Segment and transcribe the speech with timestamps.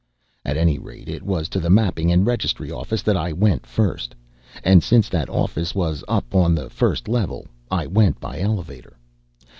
[0.43, 4.15] At any rate, it was to the Mapping & Registry Office that I went first.
[4.63, 8.97] And, since that office was up on the first level, I went by elevator.